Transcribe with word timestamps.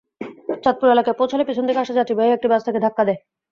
চাঁদপুর 0.63 0.87
এলাকায় 0.89 1.17
পৌঁছালে 1.19 1.43
পেছন 1.45 1.63
থেকে 1.67 1.81
আসা 1.81 1.93
যাত্রীবাহী 1.93 2.29
একটি 2.33 2.47
বাস 2.47 2.61
তাকে 2.65 2.79
ধাক্কায় 2.85 3.07
দেয়। 3.09 3.19